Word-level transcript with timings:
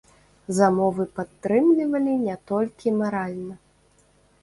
Замовы 0.59 1.05
падтрымлівалі 1.19 2.17
не 2.25 2.35
толькі 2.55 2.97
маральна. 2.99 3.55